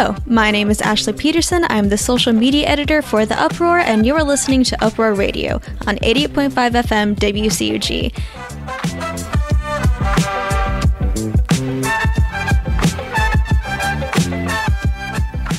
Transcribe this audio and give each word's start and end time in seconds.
Hello, 0.00 0.14
my 0.26 0.52
name 0.52 0.70
is 0.70 0.80
Ashley 0.80 1.12
Peterson. 1.12 1.64
I'm 1.68 1.88
the 1.88 1.98
social 1.98 2.32
media 2.32 2.68
editor 2.68 3.02
for 3.02 3.26
The 3.26 3.34
Uproar, 3.34 3.80
and 3.80 4.06
you 4.06 4.14
are 4.14 4.22
listening 4.22 4.62
to 4.62 4.80
Uproar 4.80 5.14
Radio 5.14 5.54
on 5.88 5.96
88.5 5.96 6.52
FM 6.84 7.16
WCUG. 7.16 8.12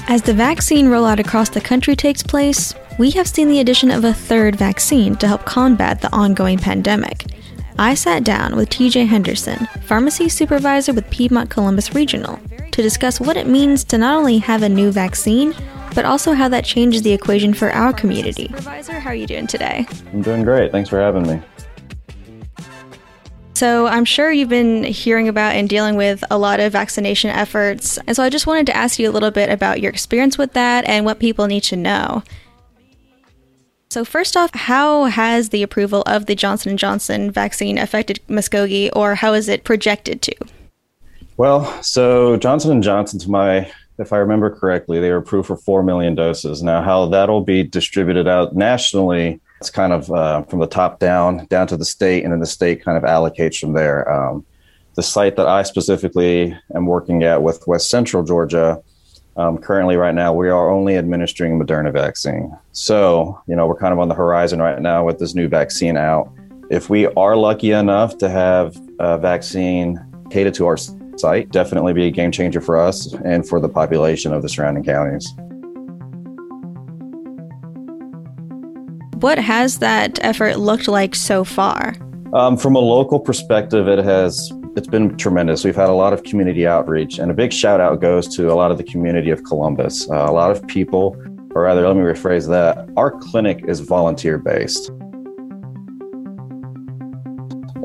As 0.08 0.22
the 0.22 0.34
vaccine 0.34 0.86
rollout 0.86 1.20
across 1.20 1.50
the 1.50 1.60
country 1.60 1.98
takes 1.98 2.24
place, 2.24 2.74
we 2.98 3.12
have 3.12 3.28
seen 3.28 3.50
the 3.50 3.60
addition 3.60 3.92
of 3.92 4.06
a 4.06 4.14
third 4.14 4.56
vaccine 4.56 5.18
to 5.18 5.28
help 5.28 5.44
combat 5.44 6.00
the 6.00 6.16
ongoing 6.16 6.60
pandemic. 6.60 7.26
I 7.78 7.94
sat 7.94 8.24
down 8.24 8.56
with 8.56 8.70
TJ 8.70 9.06
Henderson, 9.08 9.68
pharmacy 9.82 10.30
supervisor 10.30 10.94
with 10.94 11.10
Piedmont 11.10 11.50
Columbus 11.50 11.94
Regional, 11.94 12.40
to 12.80 12.84
discuss 12.84 13.20
what 13.20 13.36
it 13.36 13.46
means 13.46 13.84
to 13.84 13.98
not 13.98 14.16
only 14.16 14.38
have 14.38 14.64
a 14.64 14.70
new 14.70 14.90
vaccine, 14.90 15.54
but 15.94 16.06
also 16.06 16.32
how 16.32 16.48
that 16.48 16.64
changes 16.64 17.02
the 17.02 17.12
equation 17.12 17.54
for 17.54 17.70
our 17.72 17.92
community. 17.92 18.48
Supervisor, 18.48 19.02
how 19.02 19.10
are 19.10 19.16
you 19.16 19.28
doing 19.28 19.48
today? 19.48 19.86
I'm 20.14 20.22
doing 20.22 20.44
great. 20.44 20.72
Thanks 20.72 20.88
for 20.88 20.98
having 20.98 21.28
me. 21.28 21.42
So, 23.54 23.88
I'm 23.88 24.06
sure 24.06 24.32
you've 24.32 24.48
been 24.48 24.86
hearing 24.86 25.28
about 25.28 25.58
and 25.58 25.68
dealing 25.68 25.98
with 25.98 26.24
a 26.32 26.38
lot 26.38 26.62
of 26.62 26.72
vaccination 26.72 27.30
efforts. 27.32 28.00
And 28.08 28.16
so, 28.16 28.24
I 28.24 28.30
just 28.30 28.48
wanted 28.48 28.66
to 28.68 28.78
ask 28.78 28.98
you 28.98 29.10
a 29.10 29.12
little 29.12 29.32
bit 29.32 29.50
about 29.50 29.82
your 29.82 29.92
experience 29.92 30.38
with 30.38 30.54
that 30.54 30.88
and 30.88 31.04
what 31.04 31.20
people 31.20 31.48
need 31.48 31.64
to 31.64 31.76
know. 31.76 32.24
So, 33.90 34.06
first 34.06 34.38
off, 34.38 34.52
how 34.54 35.06
has 35.06 35.50
the 35.50 35.64
approval 35.64 36.04
of 36.06 36.28
the 36.28 36.36
Johnson 36.36 36.78
& 36.78 36.78
Johnson 36.78 37.30
vaccine 37.30 37.78
affected 37.78 38.22
Muscogee 38.30 38.90
or 38.92 39.16
how 39.16 39.34
is 39.34 39.50
it 39.50 39.66
projected 39.66 40.22
to? 40.22 40.36
Well, 41.40 41.82
so 41.82 42.36
Johnson 42.36 42.82
& 42.82 42.84
Johnson 42.84 43.18
to 43.22 43.32
my 43.32 43.72
if 43.98 44.12
I 44.12 44.18
remember 44.18 44.50
correctly, 44.50 45.00
they 45.00 45.10
were 45.10 45.20
approved 45.20 45.48
for 45.48 45.56
4 45.56 45.84
million 45.84 46.14
doses. 46.14 46.62
Now, 46.62 46.82
how 46.82 47.06
that'll 47.06 47.46
be 47.46 47.64
distributed 47.64 48.28
out 48.28 48.58
nationally 48.58 49.40
it's 49.62 49.70
kind 49.70 49.94
of 49.94 50.12
uh, 50.12 50.44
from 50.44 50.60
the 50.60 50.68
top 50.68 51.00
down, 51.00 51.46
down 51.46 51.68
to 51.68 51.78
the 51.78 51.86
state, 51.86 52.26
and 52.26 52.34
then 52.34 52.42
the 52.42 52.46
state 52.46 52.84
kind 52.84 52.98
of 52.98 53.04
allocates 53.04 53.58
from 53.58 53.72
there. 53.72 54.12
Um, 54.12 54.46
the 54.96 55.02
site 55.02 55.38
that 55.38 55.48
I 55.48 55.64
specifically 55.64 56.58
am 56.76 56.86
working 56.86 57.24
at 57.24 57.42
with 57.42 57.66
West 57.68 57.90
Central 57.90 58.22
Georgia, 58.22 58.84
um, 59.38 59.58
currently 59.60 59.96
right 59.96 60.16
now, 60.16 60.34
we 60.34 60.50
are 60.50 60.70
only 60.70 60.98
administering 60.98 61.58
Moderna 61.58 61.94
vaccine. 61.94 62.54
So, 62.74 63.42
you 63.48 63.56
know, 63.56 63.66
we're 63.66 63.78
kind 63.78 63.94
of 63.94 64.00
on 64.00 64.10
the 64.10 64.16
horizon 64.16 64.62
right 64.62 64.82
now 64.82 65.06
with 65.06 65.20
this 65.20 65.36
new 65.36 65.48
vaccine 65.48 65.96
out. 65.96 66.30
If 66.70 66.90
we 66.90 67.08
are 67.08 67.38
lucky 67.38 67.72
enough 67.72 68.18
to 68.18 68.28
have 68.28 68.78
a 69.00 69.18
vaccine 69.18 70.06
catered 70.30 70.54
to 70.56 70.68
our 70.68 70.78
site, 71.20 71.50
definitely 71.50 71.94
be 71.94 72.08
a 72.08 72.12
game 72.12 72.32
changer 72.32 72.62
for 72.62 72.78
us 72.78 73.14
and 73.26 73.48
for 73.48 73.60
the 73.60 73.70
population 73.70 74.34
of 74.34 74.42
the 74.42 74.50
surrounding 74.50 74.84
counties. 74.84 75.34
What 79.22 79.38
has 79.38 79.80
that 79.80 80.18
effort 80.24 80.60
looked 80.60 80.88
like 80.88 81.14
so 81.14 81.44
far? 81.44 81.96
Um, 82.34 82.56
from 82.56 82.76
a 82.76 82.80
local 82.80 83.20
perspective, 83.20 83.88
it 83.88 84.00
has 84.00 84.52
it's 84.76 84.88
been 84.88 85.18
tremendous. 85.18 85.66
We've 85.66 85.76
had 85.76 85.90
a 85.90 85.94
lot 85.94 86.14
of 86.14 86.24
community 86.24 86.66
outreach, 86.66 87.20
and 87.20 87.30
a 87.30 87.34
big 87.34 87.52
shout 87.52 87.82
out 87.82 88.00
goes 88.00 88.34
to 88.38 88.52
a 88.52 88.56
lot 88.56 88.72
of 88.72 88.78
the 88.78 88.84
community 88.84 89.30
of 89.30 89.44
Columbus. 89.44 90.10
Uh, 90.10 90.26
a 90.30 90.32
lot 90.32 90.52
of 90.52 90.66
people, 90.68 91.18
or 91.54 91.64
rather, 91.64 91.86
let 91.86 91.98
me 91.98 92.04
rephrase 92.04 92.48
that: 92.48 92.88
our 92.96 93.12
clinic 93.12 93.66
is 93.68 93.82
volunteer 93.82 94.38
based. 94.38 94.92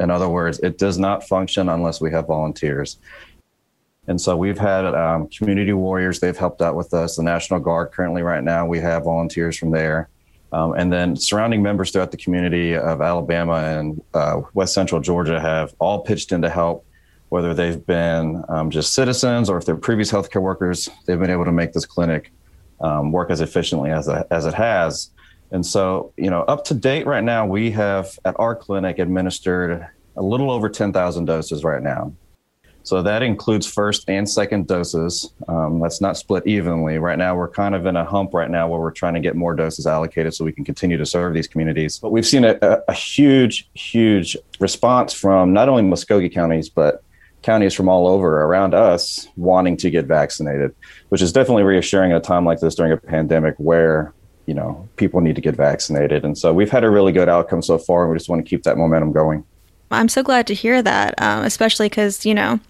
In 0.00 0.10
other 0.10 0.28
words, 0.28 0.58
it 0.60 0.78
does 0.78 0.98
not 0.98 1.26
function 1.26 1.68
unless 1.68 2.00
we 2.00 2.10
have 2.10 2.26
volunteers. 2.26 2.98
And 4.06 4.20
so 4.20 4.36
we've 4.36 4.58
had 4.58 4.84
um, 4.86 5.28
community 5.28 5.72
warriors, 5.72 6.20
they've 6.20 6.36
helped 6.36 6.60
out 6.60 6.74
with 6.74 6.92
us. 6.92 7.16
The 7.16 7.22
National 7.22 7.58
Guard, 7.58 7.92
currently, 7.92 8.22
right 8.22 8.44
now, 8.44 8.66
we 8.66 8.78
have 8.80 9.04
volunteers 9.04 9.56
from 9.56 9.70
there. 9.70 10.08
Um, 10.52 10.74
and 10.74 10.92
then 10.92 11.16
surrounding 11.16 11.62
members 11.62 11.90
throughout 11.90 12.10
the 12.10 12.16
community 12.16 12.76
of 12.76 13.00
Alabama 13.00 13.54
and 13.54 14.00
uh, 14.12 14.42
West 14.52 14.74
Central 14.74 15.00
Georgia 15.00 15.40
have 15.40 15.74
all 15.80 16.02
pitched 16.02 16.32
in 16.32 16.42
to 16.42 16.50
help, 16.50 16.86
whether 17.30 17.54
they've 17.54 17.84
been 17.86 18.44
um, 18.48 18.70
just 18.70 18.92
citizens 18.92 19.50
or 19.50 19.58
if 19.58 19.64
they're 19.64 19.74
previous 19.74 20.12
healthcare 20.12 20.42
workers, 20.42 20.88
they've 21.06 21.18
been 21.18 21.30
able 21.30 21.44
to 21.44 21.52
make 21.52 21.72
this 21.72 21.86
clinic 21.86 22.30
um, 22.80 23.10
work 23.10 23.30
as 23.30 23.40
efficiently 23.40 23.90
as, 23.90 24.08
as 24.08 24.46
it 24.46 24.54
has. 24.54 25.10
And 25.50 25.64
so, 25.64 26.12
you 26.16 26.30
know, 26.30 26.42
up 26.42 26.64
to 26.64 26.74
date 26.74 27.06
right 27.06 27.22
now, 27.22 27.46
we 27.46 27.70
have 27.72 28.18
at 28.24 28.34
our 28.38 28.56
clinic 28.56 28.98
administered 28.98 29.86
a 30.16 30.22
little 30.22 30.50
over 30.50 30.68
10,000 30.68 31.24
doses 31.24 31.64
right 31.64 31.82
now. 31.82 32.12
So 32.84 33.00
that 33.00 33.22
includes 33.22 33.66
first 33.66 34.04
and 34.08 34.28
second 34.28 34.66
doses. 34.66 35.32
Um, 35.48 35.80
that's 35.80 36.02
not 36.02 36.18
split 36.18 36.46
evenly. 36.46 36.98
Right 36.98 37.16
now, 37.16 37.34
we're 37.34 37.48
kind 37.48 37.74
of 37.74 37.86
in 37.86 37.96
a 37.96 38.04
hump 38.04 38.34
right 38.34 38.50
now 38.50 38.68
where 38.68 38.78
we're 38.78 38.90
trying 38.90 39.14
to 39.14 39.20
get 39.20 39.34
more 39.34 39.54
doses 39.54 39.86
allocated 39.86 40.34
so 40.34 40.44
we 40.44 40.52
can 40.52 40.66
continue 40.66 40.98
to 40.98 41.06
serve 41.06 41.32
these 41.32 41.48
communities. 41.48 41.98
But 41.98 42.12
we've 42.12 42.26
seen 42.26 42.44
a, 42.44 42.58
a 42.86 42.92
huge, 42.92 43.70
huge 43.72 44.36
response 44.60 45.14
from 45.14 45.54
not 45.54 45.70
only 45.70 45.82
Muscogee 45.82 46.28
counties, 46.28 46.68
but 46.68 47.02
counties 47.40 47.72
from 47.72 47.88
all 47.88 48.06
over 48.06 48.42
around 48.42 48.74
us 48.74 49.28
wanting 49.36 49.78
to 49.78 49.90
get 49.90 50.04
vaccinated, 50.04 50.74
which 51.08 51.22
is 51.22 51.32
definitely 51.32 51.62
reassuring 51.62 52.12
at 52.12 52.18
a 52.18 52.20
time 52.20 52.44
like 52.44 52.60
this 52.60 52.74
during 52.74 52.92
a 52.92 52.98
pandemic 52.98 53.54
where 53.56 54.12
you 54.46 54.54
know 54.54 54.88
people 54.96 55.20
need 55.20 55.36
to 55.36 55.40
get 55.40 55.56
vaccinated. 55.56 56.24
And 56.24 56.36
so 56.36 56.52
we've 56.52 56.70
had 56.70 56.84
a 56.84 56.90
really 56.90 57.12
good 57.12 57.28
outcome 57.28 57.62
so 57.62 57.78
far, 57.78 58.02
and 58.02 58.12
we 58.12 58.18
just 58.18 58.28
want 58.28 58.44
to 58.44 58.48
keep 58.48 58.62
that 58.64 58.76
momentum 58.76 59.12
going. 59.12 59.44
I'm 59.90 60.08
so 60.08 60.22
glad 60.22 60.46
to 60.48 60.54
hear 60.54 60.82
that, 60.82 61.14
um, 61.22 61.44
especially 61.44 61.88
because 61.88 62.26
you 62.26 62.34
know 62.34 62.60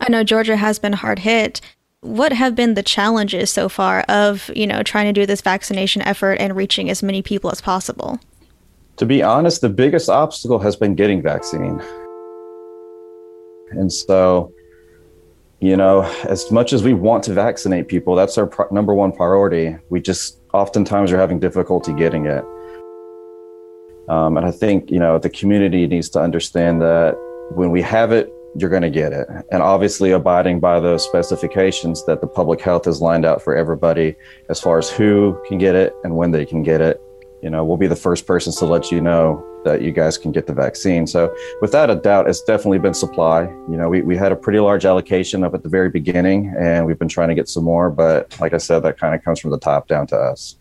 I 0.00 0.08
know 0.08 0.22
Georgia 0.22 0.56
has 0.56 0.78
been 0.78 0.92
hard 0.92 1.18
hit. 1.18 1.60
What 2.02 2.32
have 2.32 2.54
been 2.54 2.74
the 2.74 2.82
challenges 2.82 3.50
so 3.50 3.68
far 3.68 4.00
of, 4.02 4.50
you 4.54 4.66
know, 4.66 4.82
trying 4.82 5.12
to 5.12 5.20
do 5.20 5.26
this 5.26 5.40
vaccination 5.40 6.00
effort 6.02 6.34
and 6.34 6.56
reaching 6.56 6.88
as 6.88 7.02
many 7.02 7.20
people 7.22 7.50
as 7.50 7.60
possible? 7.60 8.18
To 8.96 9.06
be 9.06 9.22
honest, 9.22 9.60
the 9.60 9.68
biggest 9.68 10.08
obstacle 10.08 10.58
has 10.60 10.76
been 10.76 10.94
getting 10.94 11.20
vaccine. 11.20 11.80
And 13.72 13.92
so, 13.92 14.52
you 15.60 15.76
know, 15.76 16.02
as 16.24 16.50
much 16.50 16.72
as 16.72 16.82
we 16.82 16.94
want 16.94 17.24
to 17.24 17.34
vaccinate 17.34 17.88
people, 17.88 18.14
that's 18.14 18.38
our 18.38 18.46
pr- 18.46 18.62
number 18.70 18.94
one 18.94 19.12
priority. 19.12 19.76
We 19.90 20.00
just 20.00 20.39
oftentimes 20.52 21.12
are 21.12 21.18
having 21.18 21.38
difficulty 21.38 21.92
getting 21.94 22.26
it. 22.26 22.44
Um, 24.08 24.36
and 24.36 24.44
I 24.44 24.50
think, 24.50 24.90
you 24.90 24.98
know, 24.98 25.18
the 25.18 25.30
community 25.30 25.86
needs 25.86 26.08
to 26.10 26.20
understand 26.20 26.82
that 26.82 27.14
when 27.54 27.70
we 27.70 27.82
have 27.82 28.12
it, 28.12 28.32
you're 28.56 28.70
going 28.70 28.82
to 28.82 28.90
get 28.90 29.12
it. 29.12 29.28
And 29.52 29.62
obviously, 29.62 30.10
abiding 30.10 30.58
by 30.58 30.80
those 30.80 31.04
specifications 31.04 32.04
that 32.06 32.20
the 32.20 32.26
public 32.26 32.60
health 32.60 32.86
has 32.86 33.00
lined 33.00 33.24
out 33.24 33.40
for 33.42 33.54
everybody 33.54 34.16
as 34.48 34.60
far 34.60 34.78
as 34.78 34.90
who 34.90 35.40
can 35.46 35.58
get 35.58 35.76
it 35.76 35.94
and 36.02 36.16
when 36.16 36.32
they 36.32 36.44
can 36.44 36.62
get 36.64 36.80
it. 36.80 37.00
You 37.42 37.50
know, 37.50 37.64
we'll 37.64 37.76
be 37.76 37.86
the 37.86 37.96
first 37.96 38.26
persons 38.26 38.56
to 38.56 38.66
let 38.66 38.90
you 38.90 39.00
know 39.00 39.46
that 39.64 39.82
you 39.82 39.92
guys 39.92 40.18
can 40.18 40.32
get 40.32 40.46
the 40.46 40.52
vaccine. 40.52 41.06
So, 41.06 41.34
without 41.60 41.90
a 41.90 41.96
doubt, 41.96 42.28
it's 42.28 42.42
definitely 42.42 42.78
been 42.78 42.94
supply. 42.94 43.42
You 43.42 43.76
know, 43.76 43.88
we, 43.88 44.02
we 44.02 44.16
had 44.16 44.32
a 44.32 44.36
pretty 44.36 44.60
large 44.60 44.84
allocation 44.84 45.44
up 45.44 45.54
at 45.54 45.62
the 45.62 45.68
very 45.68 45.90
beginning, 45.90 46.54
and 46.58 46.86
we've 46.86 46.98
been 46.98 47.08
trying 47.08 47.28
to 47.28 47.34
get 47.34 47.48
some 47.48 47.64
more. 47.64 47.90
But 47.90 48.38
like 48.40 48.54
I 48.54 48.58
said, 48.58 48.80
that 48.80 48.98
kind 48.98 49.14
of 49.14 49.22
comes 49.24 49.40
from 49.40 49.50
the 49.50 49.58
top 49.58 49.88
down 49.88 50.06
to 50.08 50.16
us. 50.16 50.56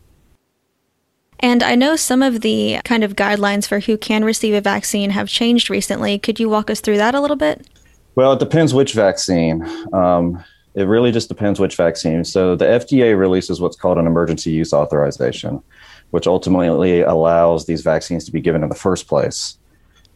And 1.41 1.63
I 1.63 1.75
know 1.75 1.95
some 1.95 2.21
of 2.21 2.41
the 2.41 2.79
kind 2.83 3.03
of 3.03 3.15
guidelines 3.15 3.65
for 3.65 3.79
who 3.79 3.97
can 3.97 4.25
receive 4.25 4.53
a 4.53 4.61
vaccine 4.61 5.11
have 5.11 5.29
changed 5.29 5.69
recently. 5.69 6.19
Could 6.19 6.39
you 6.39 6.49
walk 6.49 6.69
us 6.69 6.81
through 6.81 6.97
that 6.97 7.15
a 7.15 7.21
little 7.21 7.37
bit? 7.37 7.65
Well, 8.15 8.33
it 8.33 8.39
depends 8.39 8.73
which 8.73 8.93
vaccine. 8.93 9.63
Um, 9.93 10.43
it 10.75 10.83
really 10.83 11.11
just 11.11 11.29
depends 11.29 11.59
which 11.59 11.75
vaccine. 11.75 12.23
So 12.23 12.55
the 12.55 12.65
FDA 12.65 13.17
releases 13.17 13.61
what's 13.61 13.77
called 13.77 13.97
an 13.97 14.05
emergency 14.05 14.51
use 14.51 14.73
authorization, 14.73 15.63
which 16.11 16.27
ultimately 16.27 17.01
allows 17.01 17.65
these 17.65 17.81
vaccines 17.81 18.25
to 18.25 18.31
be 18.31 18.41
given 18.41 18.63
in 18.63 18.69
the 18.69 18.75
first 18.75 19.07
place. 19.07 19.57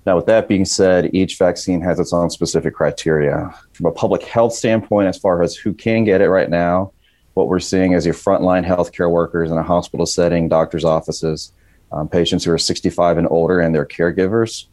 Now, 0.06 0.18
with 0.18 0.26
that 0.26 0.48
being 0.48 0.66
said, 0.66 1.14
each 1.14 1.38
vaccine 1.38 1.82
has 1.82 2.00
its 2.00 2.12
own 2.12 2.30
specific 2.30 2.74
criteria. 2.74 3.54
From 3.72 3.86
a 3.86 3.92
public 3.92 4.24
health 4.24 4.54
standpoint, 4.54 5.08
as 5.08 5.18
far 5.18 5.42
as 5.42 5.56
who 5.56 5.74
can 5.74 6.04
get 6.04 6.22
it 6.22 6.30
right 6.30 6.50
now, 6.50 6.92
what 7.36 7.48
we're 7.48 7.60
seeing 7.60 7.94
is 7.94 8.06
your 8.06 8.14
frontline 8.14 8.66
healthcare 8.66 9.10
workers 9.10 9.50
in 9.50 9.58
a 9.58 9.64
hospital 9.64 10.06
setting, 10.06 10.50
doctors' 10.50 10.84
offices, 10.84 11.54
um, 11.92 12.10
patients 12.10 12.44
who 12.44 12.52
are 12.52 12.58
65 12.58 13.18
and 13.18 13.28
older, 13.30 13.60
and 13.62 13.74
their 13.74 13.86
caregivers. 13.86 14.68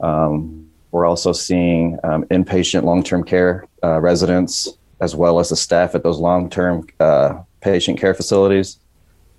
Um, 0.00 0.68
we're 0.90 1.06
also 1.06 1.32
seeing 1.32 1.98
um, 2.04 2.24
inpatient 2.24 2.84
long 2.84 3.02
term 3.02 3.24
care 3.24 3.66
uh, 3.82 4.00
residents, 4.00 4.78
as 5.00 5.14
well 5.14 5.38
as 5.38 5.48
the 5.48 5.56
staff 5.56 5.94
at 5.94 6.02
those 6.02 6.18
long 6.18 6.50
term 6.50 6.86
uh, 7.00 7.40
patient 7.60 7.98
care 7.98 8.14
facilities. 8.14 8.78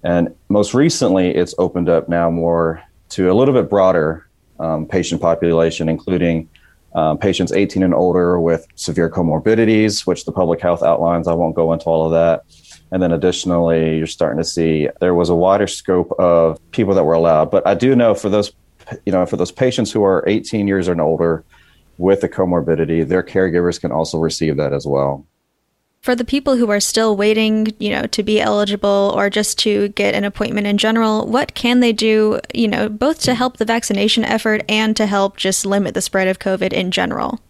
And 0.04 0.36
most 0.48 0.74
recently, 0.74 1.30
it's 1.30 1.54
opened 1.58 1.90
up 1.90 2.08
now 2.10 2.30
more 2.30 2.82
to 3.10 3.32
a 3.32 3.34
little 3.34 3.54
bit 3.54 3.70
broader 3.70 4.28
um, 4.60 4.86
patient 4.86 5.22
population, 5.22 5.90
including 5.90 6.50
um, 6.96 7.18
patients 7.18 7.52
18 7.52 7.84
and 7.84 7.94
older 7.94 8.40
with 8.40 8.68
severe 8.76 9.10
comorbidities, 9.10 10.08
which 10.08 10.26
the 10.26 10.32
public 10.32 10.60
health 10.62 10.82
outlines. 10.82 11.28
I 11.28 11.34
won't 11.34 11.56
go 11.56 11.74
into 11.74 11.86
all 11.86 12.06
of 12.06 12.12
that. 12.12 12.44
And 12.92 13.04
then 13.04 13.12
additionally, 13.12 13.98
you're 13.98 14.08
starting 14.08 14.40
to 14.40 14.44
see 14.44 14.90
there 15.00 15.14
was 15.14 15.30
a 15.30 15.36
wider 15.36 15.68
scope 15.68 16.12
of 16.20 16.60
people 16.72 16.96
that 16.96 17.04
were 17.04 17.14
allowed. 17.14 17.52
But 17.52 17.68
I 17.68 17.76
do 17.76 17.96
know 17.96 18.16
for 18.16 18.30
those 18.30 18.52
you 19.06 19.12
know, 19.12 19.26
for 19.26 19.38
those 19.38 19.52
patients 19.52 19.92
who 19.92 20.04
are 20.04 20.24
18 20.28 20.68
years 20.68 20.88
and 20.88 21.02
older 21.02 21.44
with 21.98 22.24
a 22.24 22.30
comorbidity, 22.30 23.08
their 23.08 23.24
caregivers 23.24 23.80
can 23.80 23.92
also 23.92 24.18
receive 24.18 24.58
that 24.58 24.74
as 24.74 24.88
well. 24.88 25.26
For 26.02 26.16
the 26.16 26.24
people 26.24 26.56
who 26.56 26.72
are 26.72 26.80
still 26.80 27.18
waiting, 27.18 27.68
you 27.78 27.90
know, 27.90 28.04
to 28.04 28.24
be 28.24 28.40
eligible 28.40 29.12
or 29.16 29.30
just 29.30 29.60
to 29.60 29.90
get 29.90 30.16
an 30.16 30.24
appointment 30.24 30.66
in 30.66 30.78
general, 30.78 31.28
what 31.28 31.56
can 31.56 31.82
they 31.82 31.92
do, 31.92 32.40
you 32.54 32.70
know, 32.70 32.88
both 32.88 33.20
to 33.24 33.36
help 33.36 33.58
the 33.58 33.66
vaccination 33.66 34.24
effort 34.24 34.64
and 34.70 34.96
to 34.96 35.06
help 35.06 35.36
just 35.36 35.66
limit 35.66 35.94
the 35.94 36.02
spread 36.02 36.30
of 36.30 36.40
COVID 36.40 36.72
in 36.72 36.92
general? 36.92 37.42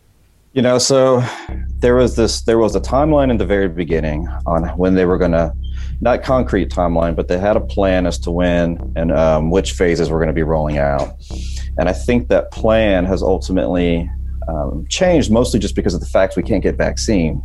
You 0.53 0.63
know, 0.63 0.79
so 0.79 1.23
there 1.77 1.95
was 1.95 2.15
this 2.15 2.41
there 2.41 2.57
was 2.57 2.75
a 2.75 2.81
timeline 2.81 3.29
in 3.29 3.37
the 3.37 3.45
very 3.45 3.69
beginning 3.69 4.27
on 4.47 4.63
when 4.77 4.95
they 4.95 5.05
were 5.05 5.19
going 5.19 5.33
to 5.33 5.53
not 6.01 6.23
concrete 6.23 6.71
timeline, 6.71 7.15
but 7.15 7.27
they 7.27 7.37
had 7.37 7.55
a 7.55 7.61
plan 7.61 8.07
as 8.07 8.17
to 8.19 8.31
when 8.31 8.91
and 8.95 9.11
um, 9.11 9.51
which 9.51 9.73
phases 9.73 10.09
were 10.09 10.17
going 10.17 10.27
to 10.27 10.33
be 10.33 10.41
rolling 10.41 10.79
out. 10.79 11.13
And 11.77 11.87
I 11.87 11.93
think 11.93 12.29
that 12.29 12.49
plan 12.51 13.05
has 13.05 13.21
ultimately 13.21 14.09
um, 14.47 14.87
changed 14.89 15.29
mostly 15.29 15.59
just 15.59 15.75
because 15.75 15.93
of 15.93 15.99
the 15.99 16.07
fact 16.07 16.35
we 16.35 16.41
can't 16.41 16.63
get 16.63 16.75
vaccine. 16.75 17.43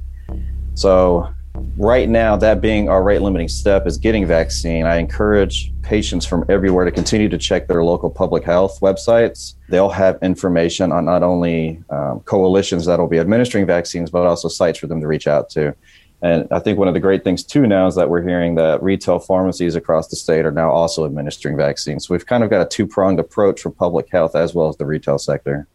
So 0.74 1.32
right 1.76 2.08
now, 2.08 2.36
that 2.36 2.60
being 2.60 2.88
our 2.88 3.02
rate 3.02 3.22
limiting 3.22 3.48
step 3.48 3.86
is 3.86 3.96
getting 3.96 4.26
vaccine. 4.26 4.86
I 4.86 4.96
encourage 4.96 5.72
patients 5.82 6.26
from 6.26 6.44
everywhere 6.48 6.84
to 6.84 6.90
continue 6.90 7.28
to 7.28 7.38
check 7.38 7.68
their 7.68 7.84
local 7.84 8.10
public 8.10 8.44
health 8.44 8.80
websites. 8.80 9.54
They'll 9.68 9.90
have 9.90 10.18
information 10.22 10.92
on 10.92 11.04
not 11.04 11.22
only 11.22 11.82
um, 11.90 12.20
coalitions 12.20 12.86
that 12.86 12.98
will 12.98 13.08
be 13.08 13.18
administering 13.18 13.66
vaccines, 13.66 14.10
but 14.10 14.26
also 14.26 14.48
sites 14.48 14.78
for 14.78 14.86
them 14.86 15.00
to 15.00 15.06
reach 15.06 15.26
out 15.26 15.48
to. 15.50 15.74
And 16.22 16.48
I 16.50 16.58
think 16.58 16.78
one 16.78 16.88
of 16.88 16.94
the 16.94 17.00
great 17.00 17.22
things 17.22 17.44
too 17.44 17.66
now 17.66 17.86
is 17.86 17.94
that 17.96 18.08
we're 18.08 18.26
hearing 18.26 18.54
that 18.54 18.82
retail 18.82 19.18
pharmacies 19.18 19.74
across 19.74 20.08
the 20.08 20.16
state 20.16 20.46
are 20.46 20.50
now 20.50 20.70
also 20.70 21.04
administering 21.04 21.56
vaccines. 21.56 22.06
So 22.06 22.14
we've 22.14 22.24
kind 22.24 22.42
of 22.42 22.48
got 22.48 22.62
a 22.62 22.68
two 22.68 22.86
pronged 22.86 23.20
approach 23.20 23.60
for 23.60 23.70
public 23.70 24.08
health 24.10 24.34
as 24.34 24.54
well 24.54 24.68
as 24.68 24.76
the 24.78 24.86
retail 24.86 25.18
sector. 25.18 25.68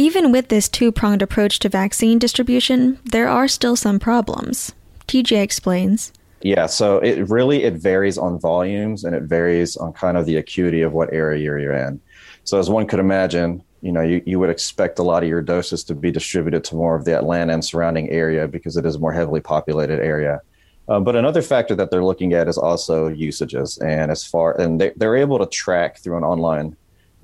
Even 0.00 0.32
with 0.32 0.48
this 0.48 0.66
two 0.66 0.90
pronged 0.90 1.20
approach 1.20 1.58
to 1.58 1.68
vaccine 1.68 2.18
distribution, 2.18 2.98
there 3.04 3.28
are 3.28 3.46
still 3.46 3.76
some 3.76 3.98
problems. 3.98 4.72
TJ 5.06 5.42
explains. 5.42 6.10
Yeah, 6.40 6.64
so 6.64 7.00
it 7.00 7.28
really 7.28 7.64
it 7.64 7.74
varies 7.74 8.16
on 8.16 8.40
volumes 8.40 9.04
and 9.04 9.14
it 9.14 9.24
varies 9.24 9.76
on 9.76 9.92
kind 9.92 10.16
of 10.16 10.24
the 10.24 10.36
acuity 10.36 10.80
of 10.80 10.94
what 10.94 11.12
area 11.12 11.42
you're 11.42 11.74
in. 11.74 12.00
So 12.44 12.58
as 12.58 12.70
one 12.70 12.86
could 12.86 12.98
imagine, 12.98 13.62
you 13.82 13.92
know, 13.92 14.00
you, 14.00 14.22
you 14.24 14.38
would 14.38 14.48
expect 14.48 14.98
a 14.98 15.02
lot 15.02 15.22
of 15.22 15.28
your 15.28 15.42
doses 15.42 15.84
to 15.84 15.94
be 15.94 16.10
distributed 16.10 16.64
to 16.64 16.76
more 16.76 16.96
of 16.96 17.04
the 17.04 17.14
Atlanta 17.14 17.52
and 17.52 17.62
surrounding 17.62 18.08
area 18.08 18.48
because 18.48 18.78
it 18.78 18.86
is 18.86 18.94
a 18.94 18.98
more 18.98 19.12
heavily 19.12 19.42
populated 19.42 20.00
area. 20.00 20.40
Uh, 20.88 20.98
but 20.98 21.14
another 21.14 21.42
factor 21.42 21.74
that 21.74 21.90
they're 21.90 22.02
looking 22.02 22.32
at 22.32 22.48
is 22.48 22.56
also 22.56 23.08
usages, 23.08 23.76
and 23.78 24.10
as 24.10 24.24
far 24.24 24.58
and 24.58 24.80
they, 24.80 24.92
they're 24.96 25.14
able 25.14 25.38
to 25.38 25.46
track 25.46 25.98
through 25.98 26.16
an 26.16 26.24
online 26.24 26.74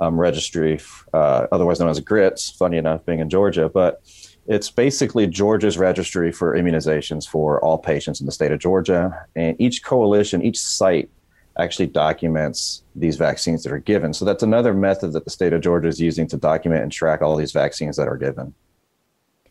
um, 0.01 0.19
registry, 0.19 0.81
uh, 1.13 1.47
otherwise 1.53 1.81
known 1.81 1.89
as 1.89 2.01
GRITS, 2.01 2.51
funny 2.51 2.77
enough, 2.77 3.05
being 3.05 3.21
in 3.21 3.31
Georgia. 3.31 3.69
But 3.69 4.03
it's 4.47 4.71
basically 4.71 5.27
Georgia's 5.27 5.77
registry 5.79 6.31
for 6.31 6.57
immunizations 6.57 7.29
for 7.29 7.63
all 7.65 7.79
patients 7.79 8.21
in 8.21 8.27
the 8.27 8.33
state 8.33 8.53
of 8.53 8.61
Georgia. 8.61 9.27
And 9.35 9.61
each 9.61 9.83
coalition, 9.85 10.43
each 10.43 10.59
site 10.59 11.11
actually 11.59 11.87
documents 11.87 12.83
these 12.95 13.17
vaccines 13.17 13.63
that 13.63 13.73
are 13.73 13.79
given. 13.79 14.13
So 14.13 14.25
that's 14.25 14.43
another 14.43 14.75
method 14.75 15.13
that 15.15 15.25
the 15.25 15.31
state 15.31 15.53
of 15.53 15.63
Georgia 15.63 15.89
is 15.89 16.01
using 16.01 16.27
to 16.29 16.37
document 16.37 16.83
and 16.83 16.93
track 16.93 17.23
all 17.23 17.37
these 17.37 17.53
vaccines 17.53 17.97
that 17.97 18.09
are 18.09 18.17
given. 18.17 18.55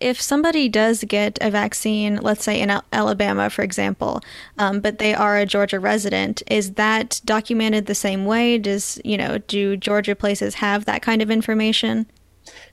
If 0.05 0.21
somebody 0.21 0.69
does 0.69 1.03
get 1.03 1.39
a 1.41 1.49
vaccine, 1.49 2.17
let's 2.17 2.43
say 2.43 2.61
in 2.61 2.69
Alabama, 2.93 3.49
for 3.49 3.63
example, 3.63 4.21
um, 4.59 4.79
but 4.79 4.99
they 4.99 5.15
are 5.15 5.35
a 5.35 5.47
Georgia 5.47 5.79
resident, 5.79 6.43
is 6.45 6.73
that 6.73 7.19
documented 7.25 7.87
the 7.87 7.95
same 7.95 8.23
way? 8.23 8.59
Does, 8.59 9.01
you 9.03 9.17
know, 9.17 9.39
do 9.39 9.75
Georgia 9.75 10.15
places 10.15 10.53
have 10.53 10.85
that 10.85 11.01
kind 11.01 11.23
of 11.23 11.31
information? 11.31 12.05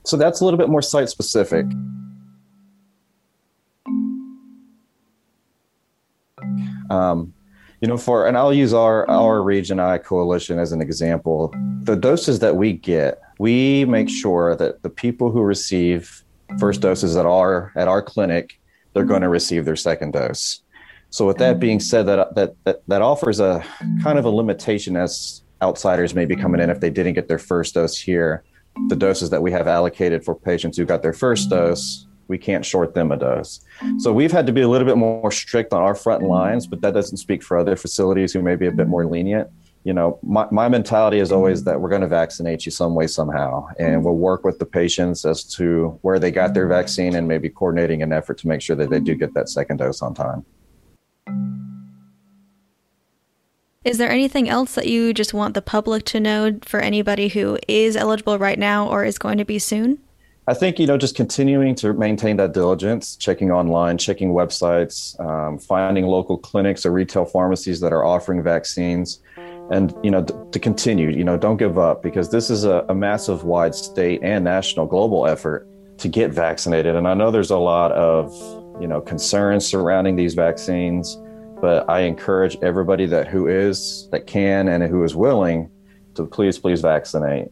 So 0.05 0.15
that's 0.15 0.41
a 0.41 0.45
little 0.45 0.59
bit 0.59 0.69
more 0.69 0.83
site 0.83 1.09
specific. 1.09 1.65
Um, 6.91 7.33
you 7.81 7.87
know, 7.87 7.97
for 7.97 8.27
and 8.27 8.37
I'll 8.37 8.53
use 8.53 8.75
our 8.75 9.09
our 9.09 9.41
Region 9.41 9.79
I 9.79 9.97
coalition 9.97 10.59
as 10.59 10.71
an 10.71 10.81
example. 10.81 11.51
The 11.81 11.95
doses 11.95 12.37
that 12.41 12.57
we 12.57 12.73
get, 12.73 13.19
we 13.39 13.85
make 13.85 14.07
sure 14.07 14.55
that 14.57 14.83
the 14.83 14.89
people 14.91 15.31
who 15.31 15.41
receive 15.41 16.22
first 16.59 16.81
doses 16.81 17.15
at 17.15 17.25
our 17.25 17.71
at 17.75 17.87
our 17.87 18.01
clinic, 18.01 18.59
they're 18.93 19.05
going 19.05 19.21
to 19.21 19.25
mm-hmm. 19.25 19.33
receive 19.33 19.65
their 19.65 19.75
second 19.75 20.13
dose. 20.13 20.61
So 21.09 21.27
with 21.27 21.37
that 21.37 21.53
mm-hmm. 21.53 21.59
being 21.59 21.79
said, 21.79 22.05
that 22.07 22.35
that 22.35 22.55
that, 22.63 22.81
that 22.87 23.01
offers 23.01 23.39
a 23.39 23.63
kind 24.01 24.17
of 24.17 24.25
a 24.25 24.29
limitation 24.29 24.95
as 24.95 25.43
outsiders 25.61 26.13
may 26.13 26.25
be 26.25 26.35
coming 26.35 26.61
in 26.61 26.69
if 26.69 26.79
they 26.79 26.89
didn't 26.89 27.13
get 27.13 27.27
their 27.27 27.39
first 27.39 27.73
dose 27.73 27.97
here. 27.97 28.43
The 28.89 28.95
doses 28.95 29.29
that 29.29 29.41
we 29.41 29.51
have 29.51 29.67
allocated 29.67 30.25
for 30.25 30.33
patients 30.33 30.77
who 30.77 30.85
got 30.85 31.03
their 31.03 31.13
first 31.13 31.49
mm-hmm. 31.49 31.67
dose, 31.67 32.07
we 32.27 32.37
can't 32.37 32.65
short 32.65 32.95
them 32.95 33.11
a 33.11 33.17
dose. 33.17 33.61
So 33.99 34.11
we've 34.11 34.31
had 34.31 34.47
to 34.47 34.53
be 34.53 34.61
a 34.61 34.67
little 34.67 34.87
bit 34.87 34.97
more 34.97 35.31
strict 35.31 35.73
on 35.73 35.83
our 35.83 35.93
front 35.93 36.23
lines, 36.23 36.65
but 36.65 36.81
that 36.81 36.93
doesn't 36.93 37.17
speak 37.17 37.43
for 37.43 37.57
other 37.57 37.75
facilities 37.75 38.33
who 38.33 38.41
may 38.41 38.55
be 38.55 38.65
a 38.65 38.71
bit 38.71 38.87
more 38.87 39.05
lenient 39.05 39.49
you 39.83 39.93
know, 39.93 40.17
my, 40.23 40.47
my 40.51 40.69
mentality 40.69 41.19
is 41.19 41.31
always 41.31 41.59
mm-hmm. 41.59 41.71
that 41.71 41.81
we're 41.81 41.89
going 41.89 42.01
to 42.01 42.07
vaccinate 42.07 42.65
you 42.65 42.71
some 42.71 42.95
way, 42.95 43.07
somehow. 43.07 43.67
And 43.77 43.95
mm-hmm. 43.95 44.03
we'll 44.03 44.15
work 44.15 44.43
with 44.43 44.59
the 44.59 44.65
patients 44.65 45.25
as 45.25 45.43
to 45.55 45.97
where 46.01 46.19
they 46.19 46.31
got 46.31 46.53
their 46.53 46.63
mm-hmm. 46.63 46.73
vaccine 46.73 47.15
and 47.15 47.27
maybe 47.27 47.49
coordinating 47.49 48.01
an 48.01 48.13
effort 48.13 48.37
to 48.39 48.47
make 48.47 48.61
sure 48.61 48.75
that 48.77 48.89
they 48.89 48.99
do 48.99 49.15
get 49.15 49.33
that 49.33 49.49
second 49.49 49.77
dose 49.77 50.01
on 50.01 50.13
time. 50.13 50.45
Is 53.83 53.97
there 53.97 54.09
anything 54.09 54.47
else 54.47 54.75
that 54.75 54.87
you 54.87 55.13
just 55.13 55.33
want 55.33 55.55
the 55.55 55.61
public 55.61 56.05
to 56.05 56.19
know 56.21 56.57
for 56.63 56.79
anybody 56.79 57.27
who 57.27 57.57
is 57.67 57.97
eligible 57.97 58.39
right 58.39 58.57
now 58.57 58.87
or 58.87 59.03
is 59.03 59.17
going 59.17 59.37
to 59.39 59.45
be 59.45 59.59
soon? 59.59 59.99
I 60.45 60.53
think 60.53 60.77
you 60.77 60.87
know 60.87 60.97
just 60.97 61.15
continuing 61.15 61.73
to 61.75 61.93
maintain 61.93 62.35
that 62.37 62.53
diligence, 62.53 63.15
checking 63.15 63.49
online, 63.49 63.97
checking 63.97 64.31
websites, 64.33 65.17
um, 65.21 65.57
finding 65.57 66.05
local 66.05 66.37
clinics 66.37 66.85
or 66.85 66.91
retail 66.91 67.23
pharmacies 67.23 67.79
that 67.79 67.93
are 67.93 68.03
offering 68.03 68.43
vaccines 68.43 69.19
and 69.71 69.93
you 70.03 70.11
know 70.11 70.23
to 70.23 70.59
continue 70.59 71.09
you 71.09 71.23
know 71.23 71.37
don't 71.37 71.57
give 71.57 71.77
up 71.77 72.03
because 72.03 72.29
this 72.29 72.49
is 72.49 72.63
a, 72.65 72.85
a, 72.89 72.95
massive 72.95 73.43
wide 73.43 73.73
state 73.73 74.19
and 74.23 74.43
national 74.43 74.85
global 74.85 75.25
effort 75.27 75.67
to 75.97 76.07
get 76.07 76.31
vaccinated. 76.31 76.95
And 76.95 77.07
i 77.07 77.13
know 77.13 77.31
there's 77.31 77.51
a 77.51 77.57
lot 77.57 77.91
of 77.93 78.31
you 78.81 78.87
know 78.87 78.99
concerns 79.01 79.65
surrounding 79.65 80.15
these 80.15 80.33
vaccines 80.33 81.17
but 81.61 81.87
i 81.89 82.01
encourage 82.01 82.57
everybody 82.61 83.05
that 83.05 83.27
who 83.27 83.47
is 83.47 84.09
that 84.11 84.27
can 84.27 84.67
and 84.67 84.83
who 84.83 85.03
is 85.03 85.15
willing 85.15 85.69
to 86.15 86.25
please 86.25 86.59
please 86.59 86.81
vaccinate 86.81 87.49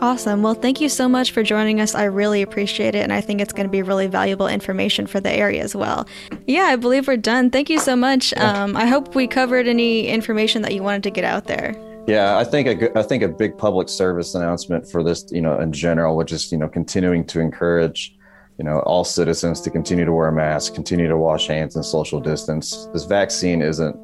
Awesome. 0.00 0.42
Well, 0.42 0.54
thank 0.54 0.80
you 0.80 0.88
so 0.88 1.08
much 1.08 1.32
for 1.32 1.42
joining 1.42 1.80
us. 1.80 1.94
I 1.94 2.04
really 2.04 2.40
appreciate 2.40 2.94
it. 2.94 3.02
And 3.02 3.12
I 3.12 3.20
think 3.20 3.40
it's 3.40 3.52
going 3.52 3.66
to 3.66 3.70
be 3.70 3.82
really 3.82 4.06
valuable 4.06 4.48
information 4.48 5.06
for 5.06 5.20
the 5.20 5.30
area 5.30 5.62
as 5.62 5.76
well. 5.76 6.06
Yeah, 6.46 6.64
I 6.64 6.76
believe 6.76 7.06
we're 7.06 7.18
done. 7.18 7.50
Thank 7.50 7.68
you 7.68 7.78
so 7.78 7.94
much. 7.94 8.34
Um, 8.38 8.76
I 8.76 8.86
hope 8.86 9.14
we 9.14 9.26
covered 9.26 9.66
any 9.66 10.08
information 10.08 10.62
that 10.62 10.74
you 10.74 10.82
wanted 10.82 11.02
to 11.04 11.10
get 11.10 11.24
out 11.24 11.46
there. 11.46 11.74
Yeah, 12.06 12.36
I 12.36 12.44
think 12.44 12.82
a, 12.82 12.98
I 12.98 13.02
think 13.02 13.22
a 13.22 13.28
big 13.28 13.56
public 13.56 13.88
service 13.88 14.34
announcement 14.34 14.90
for 14.90 15.02
this, 15.02 15.24
you 15.30 15.40
know, 15.40 15.58
in 15.58 15.72
general, 15.72 16.16
which 16.16 16.32
is 16.32 16.52
you 16.52 16.58
know 16.58 16.68
continuing 16.68 17.24
to 17.28 17.40
encourage, 17.40 18.14
you 18.58 18.64
know, 18.64 18.80
all 18.80 19.04
citizens 19.04 19.60
to 19.62 19.70
continue 19.70 20.04
to 20.04 20.12
wear 20.12 20.28
a 20.28 20.32
mask, 20.32 20.74
continue 20.74 21.08
to 21.08 21.16
wash 21.16 21.46
hands 21.46 21.76
and 21.76 21.84
social 21.84 22.20
distance. 22.20 22.88
This 22.92 23.04
vaccine 23.04 23.62
isn't 23.62 23.96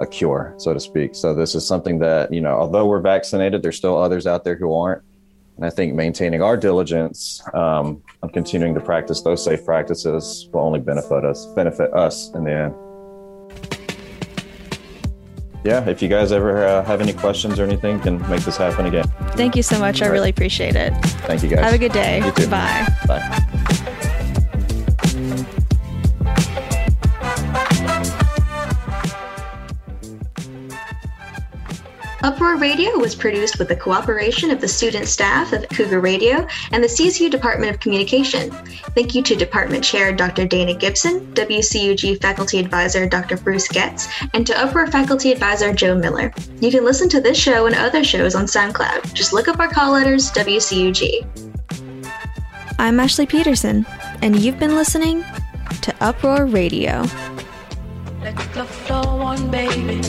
a 0.00 0.06
cure, 0.06 0.52
so 0.58 0.74
to 0.74 0.80
speak. 0.80 1.14
So 1.14 1.32
this 1.32 1.54
is 1.54 1.64
something 1.64 2.00
that 2.00 2.32
you 2.32 2.40
know, 2.40 2.56
although 2.56 2.86
we're 2.86 3.00
vaccinated, 3.00 3.62
there's 3.62 3.76
still 3.76 3.96
others 3.96 4.26
out 4.26 4.42
there 4.42 4.56
who 4.56 4.74
aren't 4.74 5.02
and 5.56 5.64
I 5.64 5.70
think 5.70 5.94
maintaining 5.94 6.42
our 6.42 6.56
diligence 6.56 7.42
um, 7.54 8.02
on 8.22 8.30
continuing 8.30 8.74
to 8.74 8.80
practice 8.80 9.22
those 9.22 9.44
safe 9.44 9.64
practices 9.64 10.48
will 10.52 10.60
only 10.60 10.80
benefit 10.80 11.24
us, 11.24 11.46
benefit 11.54 11.92
us 11.94 12.30
in 12.34 12.44
the 12.44 12.52
end. 12.52 12.74
Yeah, 15.64 15.88
if 15.88 16.02
you 16.02 16.08
guys 16.08 16.30
ever 16.30 16.66
uh, 16.66 16.84
have 16.84 17.00
any 17.00 17.14
questions 17.14 17.58
or 17.58 17.64
anything, 17.64 17.98
can 18.00 18.20
make 18.28 18.42
this 18.42 18.58
happen 18.58 18.84
again. 18.84 19.06
Thank 19.30 19.56
you 19.56 19.62
so 19.62 19.78
much. 19.78 20.02
I 20.02 20.06
really 20.06 20.28
appreciate 20.28 20.76
it. 20.76 20.92
Thank 21.26 21.42
you, 21.42 21.48
guys. 21.48 21.60
Have 21.60 21.72
a 21.72 21.78
good 21.78 21.92
day. 21.92 22.20
Bye. 22.50 22.86
Bye. 23.06 23.50
Uproar 32.24 32.56
Radio 32.56 32.96
was 32.96 33.14
produced 33.14 33.58
with 33.58 33.68
the 33.68 33.76
cooperation 33.76 34.50
of 34.50 34.58
the 34.58 34.66
student 34.66 35.08
staff 35.08 35.52
of 35.52 35.68
Cougar 35.68 36.00
Radio 36.00 36.46
and 36.72 36.82
the 36.82 36.88
CSU 36.88 37.30
Department 37.30 37.70
of 37.70 37.80
Communication. 37.80 38.50
Thank 38.94 39.14
you 39.14 39.22
to 39.24 39.36
Department 39.36 39.84
Chair 39.84 40.10
Dr. 40.10 40.46
Dana 40.46 40.72
Gibson, 40.72 41.30
WCUG 41.34 42.22
Faculty 42.22 42.58
Advisor 42.58 43.06
Dr. 43.06 43.36
Bruce 43.36 43.68
Getz, 43.68 44.08
and 44.32 44.46
to 44.46 44.58
Uproar 44.58 44.86
Faculty 44.86 45.32
Advisor 45.32 45.74
Joe 45.74 45.98
Miller. 45.98 46.32
You 46.62 46.70
can 46.70 46.82
listen 46.82 47.10
to 47.10 47.20
this 47.20 47.36
show 47.36 47.66
and 47.66 47.74
other 47.74 48.02
shows 48.02 48.34
on 48.34 48.46
SoundCloud. 48.46 49.12
Just 49.12 49.34
look 49.34 49.46
up 49.46 49.60
our 49.60 49.68
call 49.68 49.92
letters 49.92 50.30
WCUG. 50.30 51.26
I'm 52.78 53.00
Ashley 53.00 53.26
Peterson, 53.26 53.84
and 54.22 54.40
you've 54.40 54.58
been 54.58 54.76
listening 54.76 55.22
to 55.82 55.94
Uproar 56.00 56.46
Radio. 56.46 57.04
Let 58.22 58.34
the 58.54 58.64
flow 58.64 59.20
on, 59.20 59.50
baby. 59.50 60.00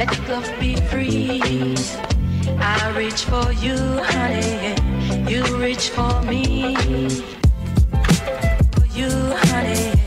Let 0.00 0.28
love 0.30 0.50
be 0.58 0.76
free. 0.76 1.42
I 2.58 2.90
reach 2.96 3.24
for 3.26 3.52
you, 3.52 3.76
honey. 3.76 4.74
You 5.30 5.44
reach 5.58 5.90
for 5.90 6.22
me. 6.22 6.74
For 8.72 8.86
you. 8.94 9.99